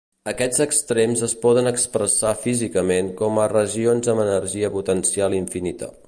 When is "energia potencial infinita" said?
4.27-5.91